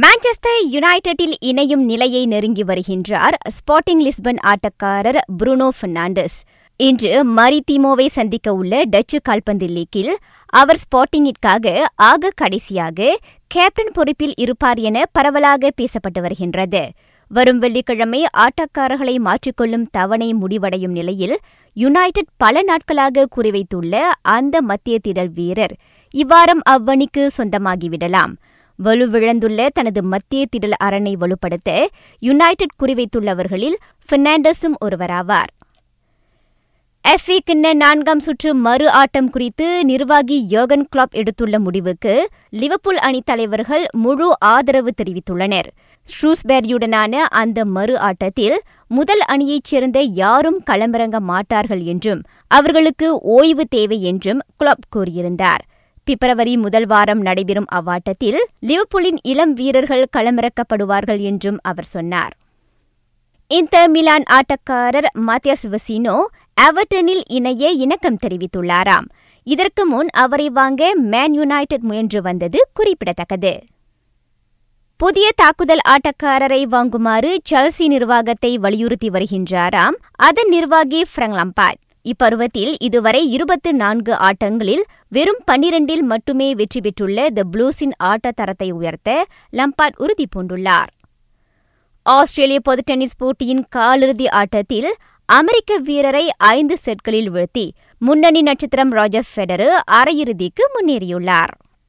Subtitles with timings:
[0.00, 6.36] Manchester யுனைடெட்டில் இணையும் நிலையை நெருங்கி வருகின்றார் ஸ்பாட்டிங் லிஸ்பன் ஆட்டக்காரர் புருனோ பெர்னாண்டஸ்
[6.80, 10.10] இன்று மரிதீமோவை சந்திக்க உள்ள டச்சு கால்பந்து லீக்கில்
[10.52, 11.72] அவர் ஸ்பாட்டிங்கிற்காக
[12.08, 13.08] ஆக கடைசியாக
[13.50, 16.82] கேப்டன் பொறுப்பில் இருப்பார் என பரவலாக பேசப்பட்டு வருகின்றது.
[17.30, 21.36] வரும் வெள்ளிக்கிழமை ஆட்டக்காரர்களை மாற்றிக்கொள்ளும் தவணை முடிவடையும் நிலையில்
[21.76, 23.94] யுனைடெட் பல நாட்களாக குறிவைத்துள்ள
[24.34, 25.74] அந்த மத்திய திடல் வீரர்
[26.14, 28.34] இவ்வாரம் அவ்வணிக்கு சொந்தமாகிவிடலாம்.
[28.84, 31.86] வலுவிழந்துள்ள தனது மத்திய திடல் அரணை வலுப்படுத்த
[32.18, 33.76] யுனைடெட் குறிவைத்துள்ளவர்களில்
[34.12, 35.52] பெர்னாண்டஸும் ஒருவராவார்.
[37.08, 43.84] எஃப்ஏ கிண்ண நான்காம் சுற்று மறு ஆட்டம் குறித்து நிர்வாகி யோகன் கிளாப் எடுத்துள்ள முடிவுக்கு லிவர்பூல் அணி தலைவர்கள்
[43.96, 45.68] முழு ஆதரவு தெரிவித்துள்ளனர்.
[46.06, 54.40] ஸ்ரூஸ்பேரியுடனான அந்த மறு ஆட்டத்தில் முதல் அணியைச் சேர்ந்த யாரும் களமிறங்க மாட்டார்கள் என்றும் அவர்களுக்கு ஓய்வு தேவை என்றும்
[54.60, 55.64] கிளாப் கூறியிருந்தார்.
[56.08, 62.34] பிப்ரவரி முதல் வாரம் நடைபெறும் அவ்வாட்டத்தில் லிவ்புலின் இளம் வீரர்கள் களமிறக்கப்படுவார்கள் என்றும் அவர் சொன்னார்.
[63.50, 66.16] இந்த மிலான் ஆட்டக்காரர் மாத்தியாஸ் வசினோ
[66.54, 69.06] அவர்டனில் இணைய இணக்கம் தெரிவித்துள்ளாராம்.
[69.46, 73.52] இதற்கு முன் அவரை வாங்க மேன் யுனைடெட் முயன்று வந்தது குறிப்பிடத்தக்கது.
[75.00, 79.98] புதிய தாக்குதல் ஆட்டக்காரரை வாங்குமாறு செல்சி நிர்வாகத்தை வலியுறுத்தி வருகின்றாராம்.
[80.28, 87.44] அதன் நிர்வாகி ஃப்ரங்க் லம்பாட் இப்பருவத்தில் இதுவரை இருபத்து நான்கு ஆட்டங்களில் வெறும் பன்னிரண்டில் மட்டுமே வெற்றி பெற்றுள்ள த
[87.52, 89.10] ப்ளூஸின் ஆட்ட தரத்தை உயர்த்த
[89.52, 90.90] லம்பாட் உறுதி பூண்டுள்ளார்
[92.06, 94.90] ஆஸ்திரேலிய பொது டென்னிஸ் போட்டியின் காலிறுதி ஆட்டத்தில்
[95.28, 97.66] அமெரிக்க வீரரை ஐந்து செட்களில் வீழ்த்தி
[97.98, 101.52] முன்னணி நட்சத்திரம் ராஜர் ஃபெடரு அரையிறுதிக்கு முன்னேறியுள்ளார்.